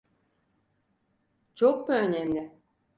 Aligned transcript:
Çok 1.55 1.89
mu 1.89 1.95
önemli? 1.95 2.51